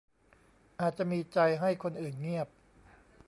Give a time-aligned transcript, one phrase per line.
[0.79, 2.47] อาจจะมีใจให้คนอื่นเงียบ